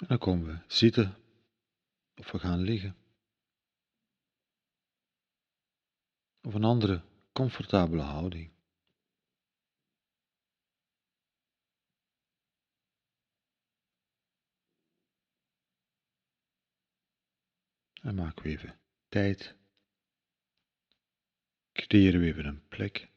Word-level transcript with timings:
En 0.00 0.06
dan 0.06 0.18
komen 0.18 0.46
we 0.46 0.74
zitten 0.74 1.14
of 2.14 2.30
we 2.30 2.38
gaan 2.38 2.60
liggen. 2.60 2.96
Of 6.42 6.54
een 6.54 6.64
andere 6.64 7.02
comfortabele 7.32 8.02
houding. 8.02 8.52
En 18.02 18.14
maken 18.14 18.42
we 18.42 18.48
even 18.48 18.80
tijd. 19.08 19.56
Creëren 21.72 22.20
we 22.20 22.26
even 22.26 22.44
een 22.44 22.68
plek 22.68 23.08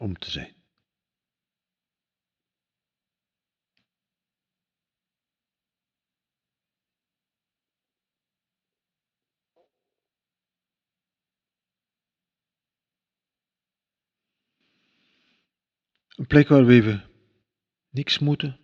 om 0.00 0.18
te 0.18 0.30
zijn. 0.30 0.61
Een 16.22 16.28
plek 16.28 16.48
waar 16.48 16.64
we 16.64 16.72
even 16.72 17.10
niks 17.88 18.18
moeten, 18.18 18.60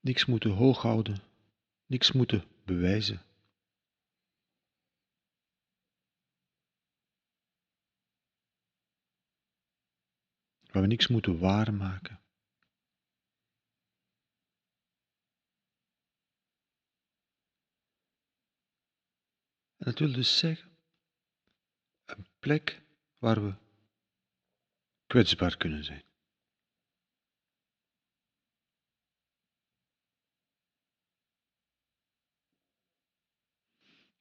niks 0.00 0.24
moeten 0.24 0.50
hoog 0.50 0.82
houden, 0.82 1.22
niks 1.86 2.12
moeten 2.12 2.44
bewijzen. 2.64 3.22
Waar 10.60 10.82
we 10.82 10.88
niks 10.88 11.08
moeten 11.08 11.38
waarmaken. 11.38 12.20
En 19.76 19.84
dat 19.86 19.98
wil 19.98 20.12
dus 20.12 20.38
zeggen, 20.38 20.78
een 22.04 22.26
plek 22.38 22.82
waar 23.18 23.44
we 23.44 23.54
kwetsbaar 25.06 25.56
kunnen 25.56 25.84
zijn. 25.84 26.08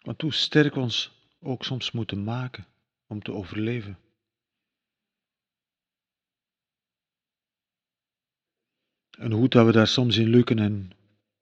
Want 0.10 0.22
hoe 0.22 0.34
sterk 0.34 0.76
ons 0.76 1.12
ook 1.40 1.64
soms 1.64 1.92
moeten 1.92 2.24
maken 2.24 2.68
om 3.08 3.22
te 3.22 3.32
overleven. 3.32 4.00
En 9.18 9.32
hoe 9.32 9.48
dat 9.48 9.66
we 9.66 9.72
daar 9.72 9.88
soms 9.88 10.18
in 10.18 10.28
lukken 10.28 10.60
en 10.60 10.92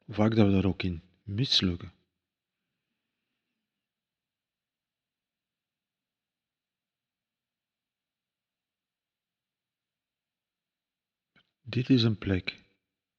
vaak 0.08 0.36
dat 0.36 0.46
we 0.46 0.52
daar 0.52 0.66
ook 0.66 0.84
in 0.84 1.02
mislukken. 1.24 1.94
Dit 11.62 11.90
is 11.90 12.04
een 12.04 12.18
plek, 12.18 12.64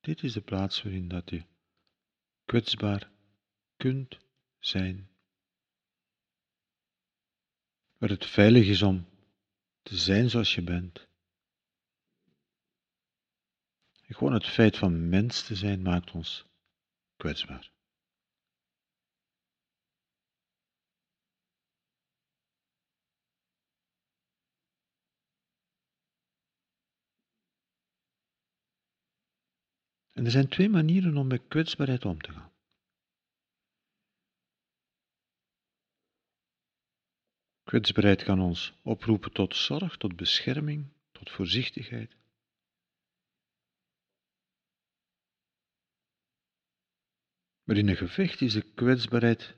dit 0.01 0.23
is 0.23 0.33
de 0.33 0.41
plaats 0.41 0.83
waarin 0.83 1.09
dat 1.09 1.31
je 1.31 1.43
kwetsbaar 2.45 3.11
kunt 3.77 4.19
zijn. 4.59 5.17
Waar 7.99 8.11
het 8.11 8.27
veilig 8.27 8.67
is 8.67 8.83
om 8.83 9.07
te 9.83 9.97
zijn 9.97 10.31
zoals 10.31 10.55
je 10.55 10.63
bent. 10.63 11.09
En 14.07 14.15
gewoon 14.15 14.33
het 14.33 14.47
feit 14.47 14.77
van 14.77 15.09
mens 15.09 15.43
te 15.43 15.55
zijn 15.55 15.83
maakt 15.83 16.11
ons 16.11 16.45
kwetsbaar. 17.17 17.71
En 30.13 30.25
er 30.25 30.31
zijn 30.31 30.49
twee 30.49 30.69
manieren 30.69 31.17
om 31.17 31.27
met 31.27 31.43
kwetsbaarheid 31.49 32.05
om 32.05 32.21
te 32.21 32.33
gaan. 32.33 32.48
Kwetsbaarheid 37.69 38.23
kan 38.25 38.41
ons 38.41 38.73
oproepen 38.83 39.33
tot 39.33 39.57
zorg, 39.57 39.97
tot 39.97 40.17
bescherming, 40.17 40.87
tot 41.13 41.31
voorzichtigheid. 41.31 42.17
Maar 47.63 47.77
in 47.77 47.89
een 47.89 47.97
gevecht 47.97 48.41
is 48.41 48.53
de 48.53 48.63
kwetsbaarheid 48.63 49.55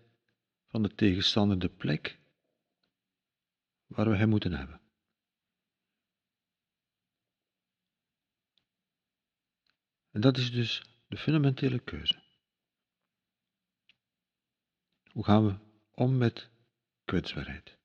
van 0.66 0.82
de 0.82 0.94
tegenstander 0.94 1.58
de 1.58 1.68
plek 1.68 2.18
waar 3.86 4.10
we 4.10 4.16
hem 4.16 4.28
moeten 4.28 4.52
hebben. 4.52 4.80
En 10.10 10.20
dat 10.20 10.36
is 10.36 10.52
dus 10.52 10.82
de 11.06 11.16
fundamentele 11.16 11.78
keuze. 11.78 12.22
Hoe 15.10 15.24
gaan 15.24 15.46
we 15.46 15.58
om 15.90 16.18
met 16.18 16.50
kwetsbaarheid? 17.04 17.78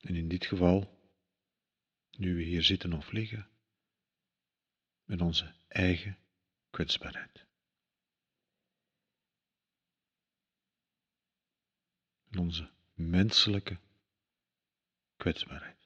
En 0.00 0.14
in 0.14 0.28
dit 0.28 0.46
geval, 0.46 0.98
nu 2.10 2.34
we 2.34 2.42
hier 2.42 2.62
zitten 2.62 2.92
of 2.92 3.12
liggen, 3.12 3.48
met 5.04 5.20
onze 5.20 5.54
eigen 5.68 6.18
kwetsbaarheid. 6.70 7.46
En 12.30 12.38
onze 12.38 12.70
menselijke 12.94 13.78
kwetsbaarheid. 15.16 15.79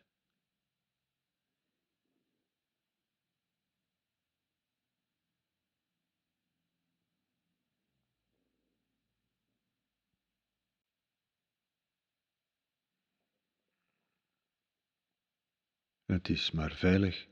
Het 16.06 16.28
is 16.28 16.50
maar 16.50 16.72
veilig, 16.72 17.26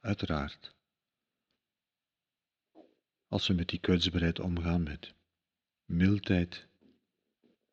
uiteraard, 0.00 0.74
als 3.28 3.46
we 3.46 3.54
met 3.54 3.68
die 3.68 3.78
kwetsbaarheid 3.78 4.40
omgaan 4.40 4.82
met 4.82 5.14
mildheid, 5.84 6.66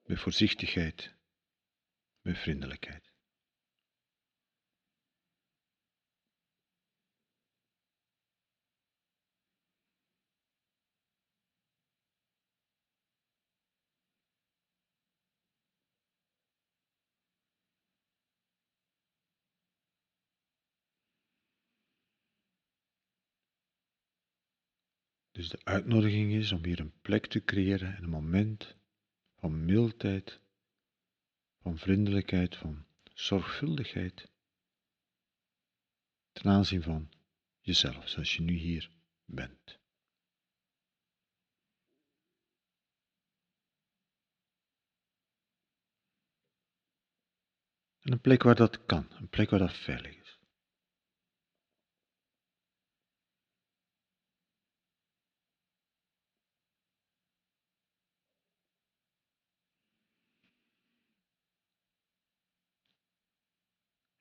met 0.04 0.20
voorzichtigheid, 0.20 1.14
met 2.22 2.38
vriendelijkheid. 2.38 3.15
Dus 25.36 25.50
de 25.50 25.60
uitnodiging 25.64 26.34
is 26.34 26.52
om 26.52 26.64
hier 26.64 26.80
een 26.80 27.02
plek 27.02 27.28
te 27.28 27.44
creëren 27.44 27.96
en 27.96 28.04
een 28.04 28.10
moment 28.10 28.76
van 29.36 29.66
mildheid, 29.66 30.40
van 31.62 31.78
vriendelijkheid, 31.78 32.56
van 32.56 32.86
zorgvuldigheid 33.14 34.32
ten 36.32 36.52
aanzien 36.52 36.82
van 36.82 37.10
jezelf, 37.60 38.10
zoals 38.10 38.36
je 38.36 38.42
nu 38.42 38.54
hier 38.54 38.92
bent. 39.26 39.80
En 48.00 48.12
een 48.12 48.22
plek 48.22 48.44
waar 48.44 48.56
dat 48.56 48.86
kan, 48.86 49.08
een 49.10 49.30
plek 49.30 49.50
waar 49.50 49.60
dat 49.60 49.78
veilig 49.78 50.16
is. 50.16 50.25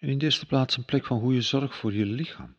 En 0.04 0.10
in 0.10 0.18
de 0.18 0.24
eerste 0.24 0.46
plaats 0.46 0.76
een 0.76 0.84
plek 0.84 1.06
van 1.06 1.20
goede 1.20 1.40
zorg 1.40 1.76
voor 1.76 1.92
je 1.92 2.06
lichaam. 2.06 2.56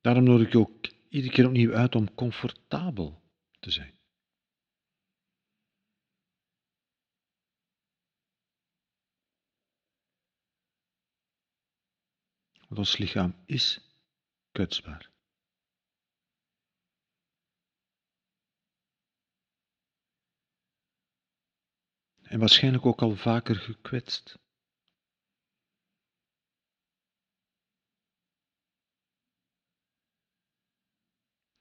Daarom 0.00 0.24
nodig 0.24 0.46
ik 0.46 0.52
je 0.52 0.58
ook 0.58 0.86
iedere 1.08 1.32
keer 1.32 1.46
opnieuw 1.46 1.74
uit 1.74 1.94
om 1.94 2.14
comfortabel 2.14 3.22
te 3.60 3.70
zijn. 3.70 3.98
Want 12.68 12.78
ons 12.78 12.96
lichaam 12.96 13.34
is 13.46 13.80
kwetsbaar. 14.52 15.15
En 22.28 22.38
waarschijnlijk 22.38 22.86
ook 22.86 23.02
al 23.02 23.16
vaker 23.16 23.56
gekwetst. 23.56 24.38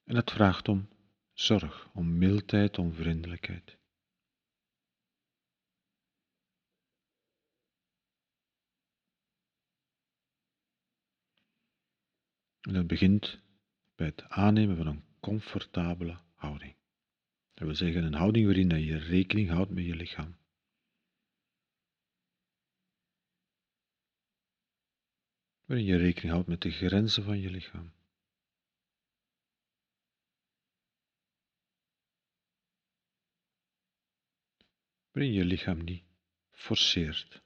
En 0.03 0.15
het 0.15 0.31
vraagt 0.31 0.67
om 0.67 0.89
zorg, 1.33 1.89
om 1.93 2.17
mildheid, 2.17 2.77
om 2.77 2.93
vriendelijkheid. 2.93 3.77
En 12.61 12.73
dat 12.73 12.87
begint 12.87 13.39
bij 13.95 14.07
het 14.07 14.23
aannemen 14.29 14.77
van 14.77 14.87
een 14.87 15.03
comfortabele 15.19 16.19
houding. 16.33 16.75
Dat 17.53 17.67
wil 17.67 17.75
zeggen 17.75 18.03
een 18.03 18.13
houding 18.13 18.45
waarin 18.45 18.69
je 18.69 18.97
rekening 18.97 19.49
houdt 19.49 19.71
met 19.71 19.85
je 19.85 19.95
lichaam. 19.95 20.44
Waarin 25.65 25.85
je 25.85 25.97
rekening 25.97 26.31
houdt 26.33 26.47
met 26.47 26.61
de 26.61 26.71
grenzen 26.71 27.23
van 27.23 27.39
je 27.39 27.49
lichaam. 27.49 27.93
Waarin 35.11 35.33
je 35.33 35.45
lichaam 35.45 35.83
niet 35.83 36.03
forceert. 36.51 37.44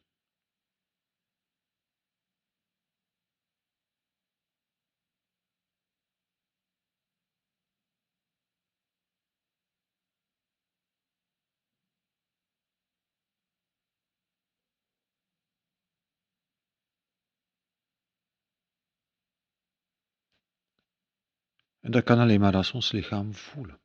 En 21.80 21.92
dat 21.92 22.04
kan 22.04 22.20
alleen 22.20 22.40
maar 22.40 22.56
als 22.56 22.72
ons 22.72 22.92
lichaam 22.92 23.34
voelen. 23.34 23.80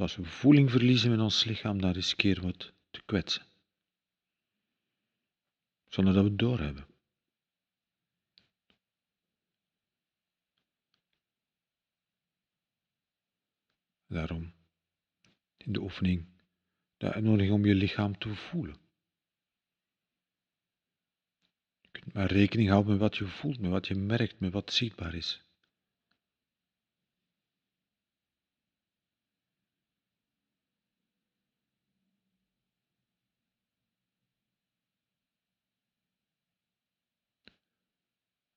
als 0.00 0.16
we 0.16 0.24
voeling 0.24 0.70
verliezen 0.70 1.12
in 1.12 1.20
ons 1.20 1.44
lichaam, 1.44 1.80
dan 1.80 1.90
riskeren 1.90 2.42
we 2.42 2.48
het 2.48 2.72
te 2.90 3.02
kwetsen. 3.04 3.46
Zonder 5.86 6.14
dat 6.14 6.22
we 6.22 6.28
het 6.28 6.38
doorhebben. 6.38 6.86
Daarom 14.06 14.52
in 15.56 15.72
de 15.72 15.80
oefening 15.80 16.26
de 16.96 17.12
uitnodiging 17.12 17.54
om 17.54 17.64
je 17.64 17.74
lichaam 17.74 18.18
te 18.18 18.34
voelen. 18.34 18.87
Maar 22.12 22.32
rekening 22.32 22.68
houden 22.68 22.90
met 22.90 23.00
wat 23.00 23.16
je 23.16 23.26
voelt, 23.26 23.58
met 23.58 23.70
wat 23.70 23.86
je 23.86 23.94
merkt, 23.94 24.40
met 24.40 24.52
wat 24.52 24.72
zichtbaar 24.72 25.14
is. 25.14 25.42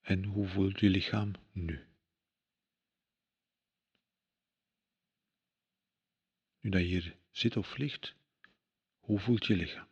En 0.01 0.23
hoe 0.23 0.47
voelt 0.47 0.79
je 0.79 0.89
lichaam 0.89 1.31
nu? 1.51 1.87
Nu 6.59 6.69
dat 6.69 6.81
je 6.81 6.87
hier 6.87 7.15
zit 7.31 7.57
of 7.57 7.77
ligt, 7.77 8.15
hoe 8.99 9.19
voelt 9.19 9.45
je 9.45 9.55
lichaam? 9.55 9.90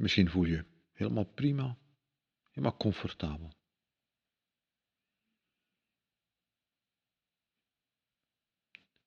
Misschien 0.00 0.30
voel 0.30 0.44
je 0.44 0.64
helemaal 0.92 1.24
prima, 1.24 1.78
helemaal 2.48 2.76
comfortabel. 2.76 3.52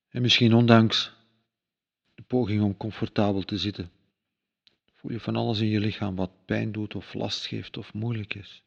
En 0.08 0.22
misschien 0.22 0.54
ondanks 0.54 1.14
de 2.14 2.24
poging 2.24 2.62
om 2.62 2.78
comfortabel 2.78 3.44
te 3.44 3.58
zitten, 3.58 3.92
voel 4.94 5.12
je 5.12 5.20
van 5.20 5.36
alles 5.36 5.60
in 5.60 5.68
je 5.68 5.80
lichaam 5.80 6.16
wat 6.16 6.46
pijn 6.46 6.72
doet 6.72 6.96
of 6.96 7.14
last 7.14 7.46
geeft 7.46 7.78
of 7.78 7.94
moeilijk 7.94 8.34
is. 8.34 8.64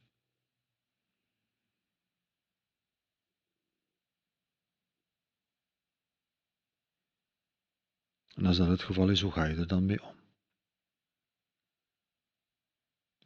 En 8.35 8.47
als 8.47 8.57
dat 8.57 8.69
het 8.69 8.83
geval 8.83 9.11
is, 9.11 9.21
hoe 9.21 9.33
ga 9.33 9.45
je 9.45 9.57
er 9.57 9.67
dan 9.67 9.87
mee 9.87 10.03
om? 10.03 10.26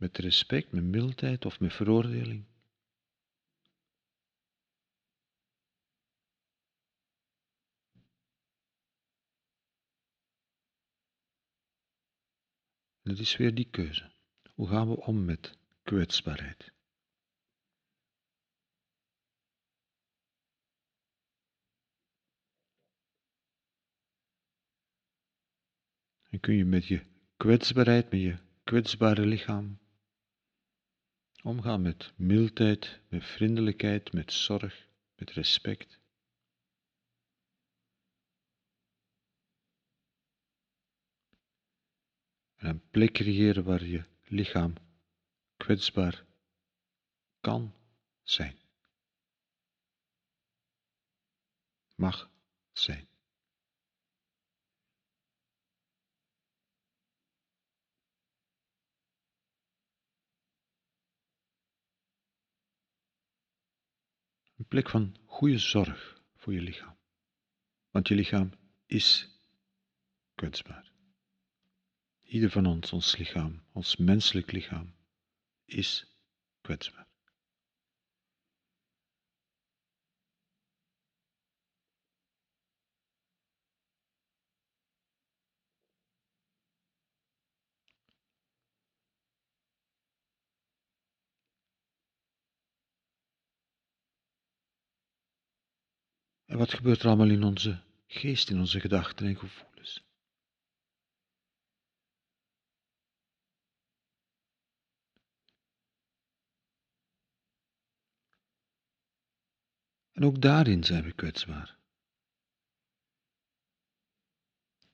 Met 0.00 0.18
respect, 0.18 0.72
met 0.72 0.84
mildheid 0.84 1.44
of 1.44 1.60
met 1.60 1.72
veroordeling? 1.72 2.44
En 13.02 13.10
het 13.10 13.18
is 13.18 13.36
weer 13.36 13.54
die 13.54 13.70
keuze. 13.70 14.12
Hoe 14.54 14.68
gaan 14.68 14.88
we 14.88 14.96
om 14.96 15.24
met 15.24 15.58
kwetsbaarheid? 15.82 16.72
En 26.30 26.40
kun 26.40 26.54
je 26.54 26.64
met 26.64 26.86
je 26.86 27.06
kwetsbaarheid, 27.36 28.10
met 28.10 28.20
je 28.20 28.38
kwetsbare 28.64 29.26
lichaam 29.26 29.78
Omgaan 31.42 31.82
met 31.82 32.12
mildheid, 32.16 33.00
met 33.08 33.24
vriendelijkheid, 33.24 34.12
met 34.12 34.32
zorg, 34.32 34.88
met 35.16 35.30
respect. 35.30 35.98
En 42.56 42.68
een 42.68 42.88
plek 42.90 43.12
creëren 43.12 43.64
waar 43.64 43.84
je 43.84 44.04
lichaam 44.24 44.74
kwetsbaar 45.56 46.24
kan 47.40 47.74
zijn. 48.22 48.58
Mag 51.94 52.30
zijn. 52.72 53.08
Een 64.44 64.56
plek 64.70 64.88
van 64.88 65.16
goede 65.24 65.58
zorg 65.58 66.22
voor 66.36 66.52
je 66.52 66.60
lichaam. 66.60 66.96
Want 67.90 68.08
je 68.08 68.14
lichaam 68.14 68.50
is 68.86 69.28
kwetsbaar. 70.34 70.92
Ieder 72.24 72.50
van 72.50 72.66
ons, 72.66 72.92
ons 72.92 73.16
lichaam, 73.16 73.62
ons 73.72 73.96
menselijk 73.96 74.52
lichaam, 74.52 74.94
is 75.64 76.06
kwetsbaar. 76.60 77.09
En 96.50 96.58
wat 96.58 96.74
gebeurt 96.74 97.00
er 97.00 97.06
allemaal 97.06 97.30
in 97.30 97.42
onze 97.42 97.82
geest, 98.06 98.50
in 98.50 98.58
onze 98.58 98.80
gedachten 98.80 99.26
en 99.26 99.36
gevoelens? 99.36 100.04
En 110.12 110.24
ook 110.24 110.40
daarin 110.40 110.84
zijn 110.84 111.04
we 111.04 111.12
kwetsbaar. 111.12 111.78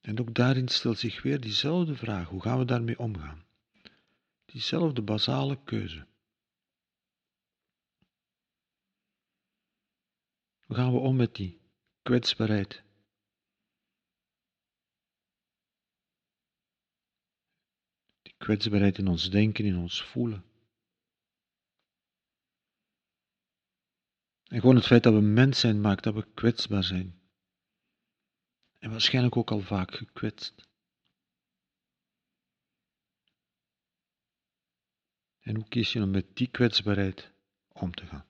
En 0.01 0.21
ook 0.21 0.35
daarin 0.35 0.69
stelt 0.69 0.99
zich 0.99 1.23
weer 1.23 1.41
diezelfde 1.41 1.97
vraag: 1.97 2.29
hoe 2.29 2.43
gaan 2.43 2.59
we 2.59 2.65
daarmee 2.65 2.99
omgaan? 2.99 3.45
Diezelfde 4.45 5.03
basale 5.03 5.59
keuze. 5.65 6.07
Hoe 10.67 10.77
gaan 10.77 10.93
we 10.93 10.99
om 10.99 11.17
met 11.17 11.35
die 11.35 11.61
kwetsbaarheid? 12.03 12.83
Die 18.23 18.35
kwetsbaarheid 18.37 18.99
in 18.99 19.09
ons 19.09 19.31
denken, 19.31 19.65
in 19.65 19.77
ons 19.77 20.03
voelen. 20.03 20.45
En 24.45 24.61
gewoon 24.61 24.77
het 24.77 24.87
feit 24.87 25.03
dat 25.03 25.15
we 25.15 25.21
mens 25.21 25.61
zijn 25.61 25.81
maakt 25.81 26.05
dat 26.05 26.15
we 26.15 26.33
kwetsbaar 26.35 26.85
zijn. 26.85 27.21
En 28.79 28.91
waarschijnlijk 28.91 29.37
ook 29.37 29.51
al 29.51 29.61
vaak 29.61 29.95
gekwetst. 29.95 30.69
En 35.41 35.55
hoe 35.55 35.69
kies 35.69 35.93
je 35.93 36.03
om 36.03 36.11
met 36.11 36.37
die 36.37 36.51
kwetsbaarheid 36.51 37.33
om 37.69 37.95
te 37.95 38.07
gaan? 38.07 38.27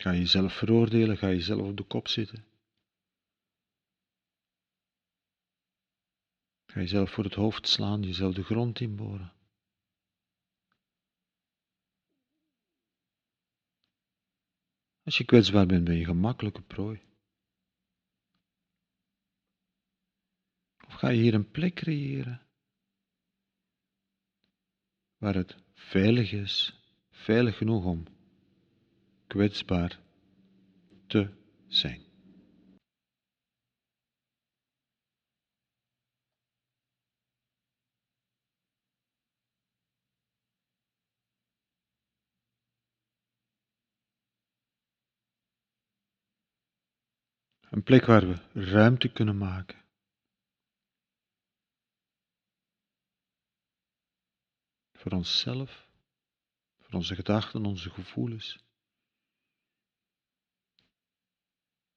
Ga 0.00 0.10
je 0.10 0.18
jezelf 0.18 0.52
veroordelen? 0.52 1.16
Ga 1.16 1.26
je 1.26 1.34
jezelf 1.34 1.68
op 1.68 1.76
de 1.76 1.84
kop 1.84 2.08
zitten? 2.08 2.44
Ga 6.66 6.74
je 6.74 6.80
jezelf 6.80 7.10
voor 7.10 7.24
het 7.24 7.34
hoofd 7.34 7.68
slaan, 7.68 8.02
jezelf 8.02 8.34
de 8.34 8.42
grond 8.42 8.80
inboren? 8.80 9.32
Als 15.02 15.18
je 15.18 15.24
kwetsbaar 15.24 15.66
bent, 15.66 15.84
ben 15.84 15.96
je 15.96 16.04
gemakkelijke 16.04 16.62
prooi. 16.62 17.02
Of 20.86 20.94
ga 20.94 21.08
je 21.08 21.20
hier 21.20 21.34
een 21.34 21.50
plek 21.50 21.74
creëren 21.74 22.46
waar 25.16 25.34
het 25.34 25.56
veilig 25.74 26.32
is, 26.32 26.74
veilig 27.10 27.56
genoeg 27.56 27.84
om 27.84 28.19
kwetsbaar 29.30 30.00
te 31.06 31.30
zijn. 31.66 32.02
Een 47.70 47.82
plek 47.82 48.04
waar 48.04 48.28
we 48.28 48.34
ruimte 48.52 49.12
kunnen 49.12 49.38
maken. 49.38 49.78
Voor 54.92 55.12
onszelf, 55.12 55.88
voor 56.78 56.94
onze 56.94 57.14
gedachten, 57.14 57.64
onze 57.64 57.90
gevoelens. 57.90 58.69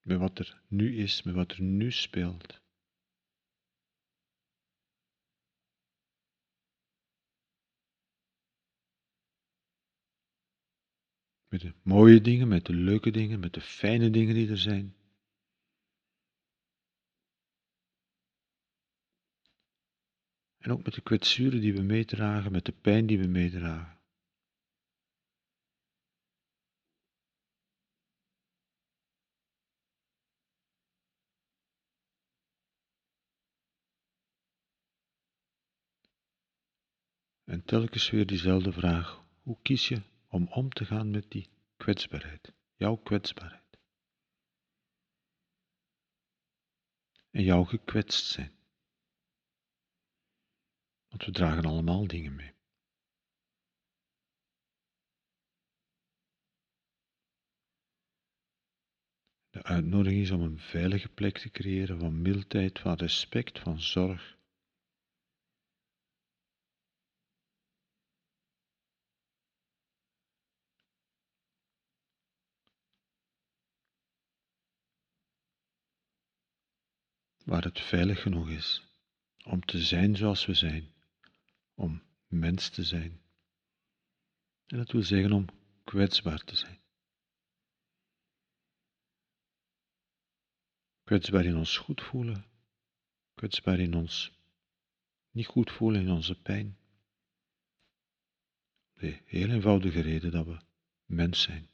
Met 0.03 0.17
wat 0.17 0.39
er 0.39 0.61
nu 0.67 0.97
is, 0.97 1.23
met 1.23 1.33
wat 1.33 1.51
er 1.51 1.61
nu 1.61 1.91
speelt. 1.91 2.61
Met 11.47 11.61
de 11.61 11.73
mooie 11.81 12.21
dingen, 12.21 12.47
met 12.47 12.65
de 12.65 12.73
leuke 12.73 13.11
dingen, 13.11 13.39
met 13.39 13.53
de 13.53 13.61
fijne 13.61 14.09
dingen 14.09 14.35
die 14.35 14.49
er 14.49 14.57
zijn. 14.57 14.95
En 20.57 20.71
ook 20.71 20.83
met 20.83 20.93
de 20.93 21.01
kwetsuren 21.01 21.61
die 21.61 21.73
we 21.73 21.81
meedragen, 21.81 22.51
met 22.51 22.65
de 22.65 22.71
pijn 22.71 23.05
die 23.05 23.19
we 23.19 23.27
meedragen. 23.27 24.02
En 37.53 37.65
telkens 37.65 38.09
weer 38.09 38.25
diezelfde 38.25 38.71
vraag: 38.71 39.25
hoe 39.41 39.57
kies 39.61 39.87
je 39.87 40.01
om 40.27 40.47
om 40.47 40.69
te 40.69 40.85
gaan 40.85 41.11
met 41.11 41.31
die 41.31 41.49
kwetsbaarheid, 41.77 42.53
jouw 42.75 42.95
kwetsbaarheid? 42.95 43.77
En 47.31 47.43
jouw 47.43 47.63
gekwetst 47.63 48.25
zijn. 48.25 48.51
Want 51.07 51.25
we 51.25 51.31
dragen 51.31 51.65
allemaal 51.65 52.07
dingen 52.07 52.35
mee. 52.35 52.53
De 59.49 59.63
uitnodiging 59.63 60.21
is 60.21 60.31
om 60.31 60.41
een 60.41 60.59
veilige 60.59 61.09
plek 61.09 61.37
te 61.37 61.49
creëren 61.49 61.99
van 61.99 62.21
mildheid, 62.21 62.79
van 62.79 62.93
respect, 62.93 63.59
van 63.59 63.81
zorg. 63.81 64.37
Waar 77.43 77.63
het 77.63 77.79
veilig 77.79 78.21
genoeg 78.21 78.49
is 78.49 78.83
om 79.43 79.65
te 79.65 79.83
zijn 79.83 80.15
zoals 80.15 80.45
we 80.45 80.53
zijn 80.53 80.93
om 81.75 82.03
mens 82.27 82.69
te 82.69 82.83
zijn. 82.83 83.21
En 84.65 84.77
dat 84.77 84.91
wil 84.91 85.03
zeggen 85.03 85.31
om 85.31 85.45
kwetsbaar 85.83 86.43
te 86.43 86.55
zijn. 86.55 86.81
Kwetsbaar 91.03 91.45
in 91.45 91.55
ons 91.55 91.77
goed 91.77 92.01
voelen, 92.01 92.45
kwetsbaar 93.33 93.79
in 93.79 93.93
ons 93.93 94.31
niet 95.31 95.47
goed 95.47 95.71
voelen, 95.71 96.01
in 96.01 96.11
onze 96.11 96.35
pijn. 96.35 96.77
De 98.93 99.21
heel 99.25 99.49
eenvoudige 99.49 100.01
reden 100.01 100.31
dat 100.31 100.45
we 100.45 100.59
mens 101.05 101.41
zijn. 101.41 101.69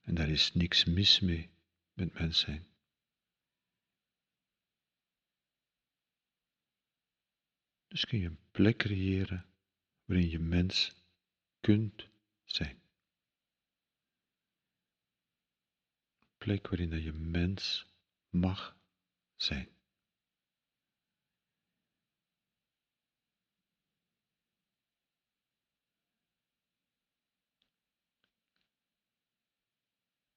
En 0.00 0.14
daar 0.14 0.28
is 0.28 0.54
niks 0.54 0.84
mis 0.84 1.20
mee 1.20 1.50
met 1.92 2.12
mens 2.12 2.38
zijn. 2.38 2.66
Dus 7.96 8.04
kun 8.04 8.18
je 8.18 8.26
een 8.26 8.38
plek 8.50 8.76
creëren 8.76 9.46
waarin 10.04 10.30
je 10.30 10.38
mens 10.38 10.94
kunt 11.60 12.08
zijn. 12.44 12.80
Een 16.18 16.36
plek 16.38 16.68
waarin 16.68 16.90
dat 16.90 17.02
je 17.02 17.12
mens 17.12 17.86
mag 18.28 18.76
zijn. 19.36 19.68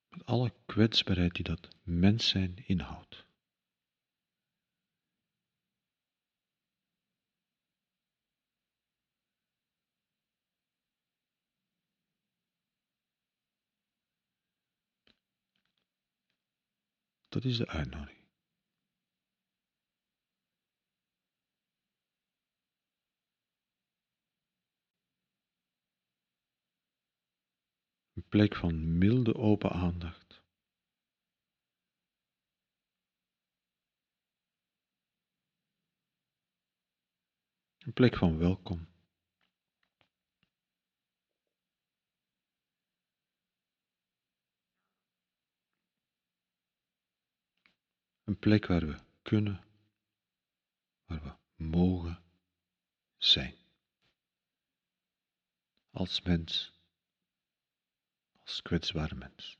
Met 0.09 0.25
alle 0.25 0.53
kwetsbaarheid 0.65 1.33
die 1.33 1.43
dat 1.43 1.67
mens 1.83 2.27
zijn 2.29 2.67
inhoudt. 2.67 3.27
Dat 17.29 17.43
is 17.43 17.57
de 17.57 17.67
uitnodiging. 17.67 18.17
Een 28.13 28.27
plek 28.29 28.55
van 28.55 28.97
milde 28.97 29.35
open 29.35 29.71
aandacht. 29.71 30.43
Een 37.77 37.93
plek 37.93 38.17
van 38.17 38.37
welkom. 38.37 38.87
Een 48.29 48.39
plek 48.39 48.65
waar 48.65 48.87
we 48.87 48.99
kunnen, 49.21 49.63
waar 51.05 51.23
we 51.23 51.63
mogen 51.63 52.23
zijn. 53.17 53.55
Als 55.91 56.21
mens, 56.21 56.73
als 58.41 58.61
kwetsbare 58.61 59.15
mens. 59.15 59.58